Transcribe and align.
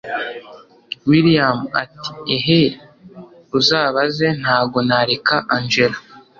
william 1.09 1.57
ati 1.81 2.09
ehee 2.35 2.69
uzabaze 3.59 4.27
ntago 4.41 4.77
nareka 4.87 5.35
angella 5.55 5.97